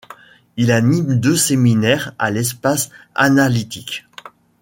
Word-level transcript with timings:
Il 0.57 0.71
anime 0.71 1.19
deux 1.19 1.35
séminaires 1.35 2.15
à 2.17 2.31
l'Espace 2.31 2.89
Analytique. 3.13 4.07